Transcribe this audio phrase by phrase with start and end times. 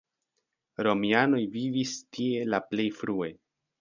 [0.87, 3.29] Romianoj vivis tie la plej frue.